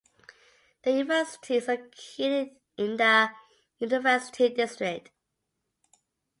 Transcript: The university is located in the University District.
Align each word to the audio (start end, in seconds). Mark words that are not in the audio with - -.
The 0.83 0.93
university 0.93 1.57
is 1.57 1.67
located 1.67 2.55
in 2.75 2.97
the 2.97 3.29
University 3.79 4.49
District. 4.49 5.11